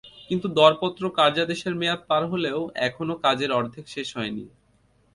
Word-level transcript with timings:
কিন্তু 0.29 0.47
দরপত্র 0.57 1.03
কার্যাদেশের 1.17 1.73
মেয়াদ 1.81 2.01
পার 2.09 2.23
হলেও 2.31 2.59
এখনো 2.87 3.13
কাজের 3.25 3.51
অর্ধেক 3.59 3.85
শেষ 3.87 4.07
হয়নি। 4.17 4.45